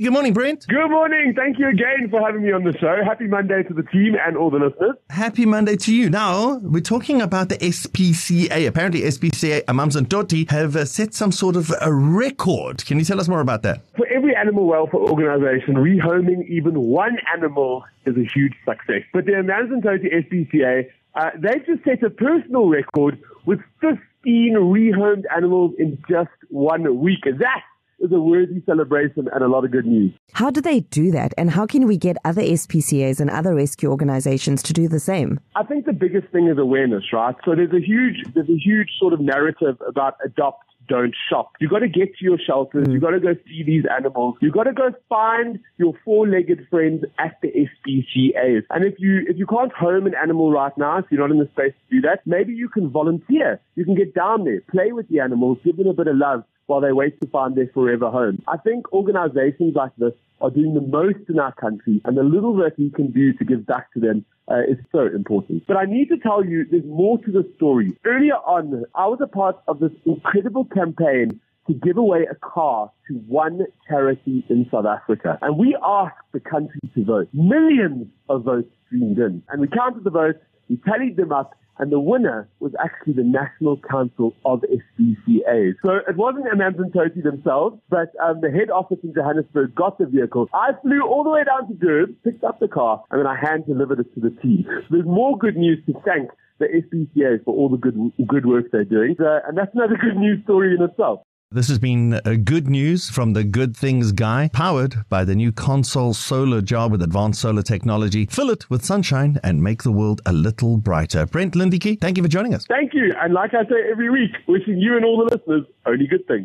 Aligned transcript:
Good 0.00 0.14
morning, 0.14 0.32
Brent. 0.32 0.66
Good 0.66 0.88
morning. 0.88 1.34
Thank 1.36 1.58
you 1.58 1.68
again 1.68 2.08
for 2.08 2.24
having 2.24 2.42
me 2.42 2.52
on 2.52 2.64
the 2.64 2.72
show. 2.78 3.04
Happy 3.04 3.26
Monday 3.26 3.62
to 3.64 3.74
the 3.74 3.82
team 3.82 4.16
and 4.18 4.34
all 4.34 4.48
the 4.48 4.56
listeners. 4.56 4.96
Happy 5.10 5.44
Monday 5.44 5.76
to 5.76 5.94
you. 5.94 6.08
Now, 6.08 6.56
we're 6.62 6.80
talking 6.80 7.20
about 7.20 7.50
the 7.50 7.58
SPCA. 7.58 8.66
Apparently, 8.66 9.02
SPCA, 9.02 9.62
Amazimtoti, 9.66 10.50
have 10.50 10.74
uh, 10.74 10.86
set 10.86 11.12
some 11.12 11.30
sort 11.30 11.54
of 11.54 11.70
a 11.82 11.92
record. 11.92 12.82
Can 12.86 12.98
you 12.98 13.04
tell 13.04 13.20
us 13.20 13.28
more 13.28 13.42
about 13.42 13.62
that? 13.64 13.82
For 13.94 14.06
every 14.06 14.34
animal 14.34 14.64
welfare 14.66 15.00
organization, 15.00 15.74
rehoming 15.74 16.48
even 16.48 16.80
one 16.80 17.18
animal 17.36 17.84
is 18.06 18.16
a 18.16 18.24
huge 18.24 18.54
success. 18.64 19.02
But 19.12 19.26
the 19.26 19.32
Amazimtoti 19.32 20.14
SPCA, 20.14 20.88
uh, 21.14 21.30
they 21.36 21.58
just 21.66 21.84
set 21.84 22.02
a 22.02 22.08
personal 22.08 22.70
record 22.70 23.18
with 23.44 23.60
15 23.82 24.06
rehomed 24.54 25.24
animals 25.36 25.74
in 25.78 26.02
just 26.08 26.30
one 26.48 27.00
week. 27.00 27.26
And 27.26 27.38
that 27.40 27.60
is 28.00 28.12
a 28.12 28.20
worthy 28.20 28.62
celebration 28.66 29.28
and 29.32 29.44
a 29.44 29.48
lot 29.48 29.64
of 29.64 29.70
good 29.70 29.86
news. 29.86 30.12
How 30.32 30.50
do 30.50 30.60
they 30.60 30.80
do 30.80 31.10
that? 31.10 31.34
And 31.36 31.50
how 31.50 31.66
can 31.66 31.86
we 31.86 31.96
get 31.96 32.16
other 32.24 32.42
SPCAs 32.42 33.20
and 33.20 33.30
other 33.30 33.54
rescue 33.54 33.90
organizations 33.90 34.62
to 34.64 34.72
do 34.72 34.88
the 34.88 35.00
same? 35.00 35.40
I 35.56 35.64
think 35.64 35.86
the 35.86 35.92
biggest 35.92 36.28
thing 36.28 36.48
is 36.48 36.58
awareness, 36.58 37.04
right? 37.12 37.34
So 37.44 37.54
there's 37.54 37.72
a 37.72 37.84
huge, 37.84 38.24
there's 38.34 38.48
a 38.48 38.58
huge 38.58 38.88
sort 38.98 39.12
of 39.12 39.20
narrative 39.20 39.76
about 39.86 40.16
adopt 40.24 40.64
don't 40.90 41.14
shop. 41.30 41.52
You've 41.60 41.70
got 41.70 41.78
to 41.78 41.88
get 41.88 42.16
to 42.16 42.24
your 42.24 42.36
shelters. 42.44 42.88
Mm. 42.88 42.92
You 42.92 43.00
got 43.00 43.10
to 43.10 43.20
go 43.20 43.34
see 43.46 43.62
these 43.64 43.84
animals. 43.96 44.34
You've 44.40 44.52
got 44.52 44.64
to 44.64 44.72
go 44.72 44.90
find 45.08 45.60
your 45.78 45.94
four-legged 46.04 46.66
friends 46.68 47.04
at 47.18 47.38
the 47.40 47.48
SPCAs. 47.48 48.62
And 48.70 48.84
if 48.84 48.94
you 48.98 49.24
if 49.28 49.38
you 49.38 49.46
can't 49.46 49.72
home 49.72 50.06
an 50.06 50.14
animal 50.20 50.50
right 50.50 50.76
now, 50.76 50.98
if 50.98 51.04
you're 51.10 51.20
not 51.20 51.30
in 51.30 51.38
the 51.38 51.48
space 51.52 51.72
to 51.72 51.96
do 51.96 52.00
that, 52.02 52.26
maybe 52.26 52.52
you 52.52 52.68
can 52.68 52.90
volunteer. 52.90 53.60
You 53.76 53.84
can 53.84 53.94
get 53.94 54.14
down 54.14 54.44
there, 54.44 54.60
play 54.68 54.90
with 54.90 55.08
the 55.08 55.20
animals, 55.20 55.58
give 55.64 55.76
them 55.76 55.86
a 55.86 55.94
bit 55.94 56.08
of 56.08 56.16
love 56.16 56.42
while 56.70 56.80
they 56.80 56.92
wait 56.92 57.20
to 57.20 57.26
find 57.28 57.56
their 57.56 57.68
forever 57.74 58.08
home. 58.10 58.40
I 58.46 58.56
think 58.56 58.92
organizations 58.92 59.74
like 59.74 59.90
this 59.98 60.12
are 60.40 60.50
doing 60.50 60.72
the 60.74 60.80
most 60.80 61.28
in 61.28 61.40
our 61.40 61.52
country, 61.52 62.00
and 62.04 62.16
the 62.16 62.22
little 62.22 62.54
that 62.58 62.78
we 62.78 62.90
can 62.90 63.10
do 63.10 63.32
to 63.32 63.44
give 63.44 63.66
back 63.66 63.92
to 63.94 64.00
them 64.00 64.24
uh, 64.48 64.60
is 64.68 64.78
so 64.92 65.00
important. 65.00 65.66
But 65.66 65.76
I 65.76 65.84
need 65.84 66.08
to 66.10 66.16
tell 66.16 66.44
you, 66.44 66.64
there's 66.70 66.84
more 66.84 67.18
to 67.18 67.32
the 67.32 67.44
story. 67.56 67.90
Earlier 68.04 68.36
on, 68.36 68.84
I 68.94 69.08
was 69.08 69.18
a 69.20 69.26
part 69.26 69.56
of 69.66 69.80
this 69.80 69.90
incredible 70.06 70.64
campaign 70.64 71.40
to 71.66 71.74
give 71.74 71.96
away 71.96 72.26
a 72.30 72.36
car 72.36 72.90
to 73.08 73.14
one 73.14 73.66
charity 73.88 74.44
in 74.48 74.66
South 74.70 74.86
Africa. 74.86 75.38
And 75.42 75.58
we 75.58 75.76
asked 75.84 76.24
the 76.32 76.40
country 76.40 76.80
to 76.94 77.04
vote. 77.04 77.28
Millions 77.32 78.06
of 78.28 78.44
votes 78.44 78.70
streamed 78.86 79.18
in. 79.18 79.42
And 79.48 79.60
we 79.60 79.66
counted 79.66 80.04
the 80.04 80.10
votes, 80.10 80.38
we 80.68 80.76
tallied 80.86 81.16
them 81.16 81.32
up, 81.32 81.54
and 81.80 81.90
the 81.90 81.98
winner 81.98 82.46
was 82.60 82.72
actually 82.78 83.14
the 83.14 83.24
National 83.24 83.78
Council 83.78 84.34
of 84.44 84.60
SPCAs. 84.60 85.72
So 85.82 85.96
it 86.06 86.16
wasn't 86.16 86.44
Amazimtoti 86.44 87.22
themselves, 87.22 87.80
but 87.88 88.12
um, 88.22 88.42
the 88.42 88.50
head 88.50 88.70
office 88.70 88.98
in 89.02 89.14
Johannesburg 89.14 89.74
got 89.74 89.98
the 89.98 90.04
vehicle. 90.04 90.48
I 90.52 90.72
flew 90.82 91.00
all 91.02 91.24
the 91.24 91.30
way 91.30 91.42
down 91.42 91.68
to 91.68 91.74
Durban, 91.74 92.16
picked 92.22 92.44
up 92.44 92.60
the 92.60 92.68
car, 92.68 93.02
and 93.10 93.18
then 93.18 93.26
I 93.26 93.34
hand 93.34 93.64
delivered 93.66 93.98
it 93.98 94.14
to 94.14 94.20
the 94.20 94.30
team. 94.42 94.66
So 94.68 94.86
there's 94.90 95.06
more 95.06 95.38
good 95.38 95.56
news 95.56 95.78
to 95.86 95.94
thank 96.04 96.30
the 96.58 96.66
SPCAs 96.66 97.44
for 97.44 97.54
all 97.54 97.70
the 97.70 97.78
good 97.78 97.96
good 98.28 98.44
work 98.44 98.66
they're 98.70 98.84
doing. 98.84 99.16
Uh, 99.18 99.40
and 99.48 99.56
that's 99.56 99.74
another 99.74 99.96
good 99.96 100.16
news 100.16 100.44
story 100.44 100.76
in 100.76 100.82
itself. 100.82 101.22
This 101.52 101.66
has 101.66 101.80
been 101.80 102.20
a 102.24 102.36
good 102.36 102.68
news 102.68 103.10
from 103.10 103.32
the 103.32 103.42
Good 103.42 103.76
Things 103.76 104.12
guy, 104.12 104.50
powered 104.52 104.94
by 105.08 105.24
the 105.24 105.34
new 105.34 105.50
Consol 105.50 106.14
solar 106.14 106.60
jar 106.60 106.88
with 106.88 107.02
advanced 107.02 107.40
solar 107.40 107.62
technology. 107.62 108.26
Fill 108.26 108.50
it 108.50 108.70
with 108.70 108.84
sunshine 108.84 109.40
and 109.42 109.60
make 109.60 109.82
the 109.82 109.90
world 109.90 110.20
a 110.26 110.32
little 110.32 110.76
brighter. 110.76 111.26
Brent 111.26 111.54
Lindeque, 111.54 112.00
thank 112.00 112.16
you 112.16 112.22
for 112.22 112.28
joining 112.28 112.54
us. 112.54 112.66
Thank 112.66 112.94
you. 112.94 113.12
And 113.20 113.34
like 113.34 113.52
I 113.52 113.64
say 113.64 113.90
every 113.90 114.10
week, 114.10 114.30
wishing 114.46 114.78
you 114.78 114.94
and 114.94 115.04
all 115.04 115.18
the 115.18 115.36
listeners 115.36 115.66
only 115.86 116.06
good 116.06 116.24
things. 116.28 116.38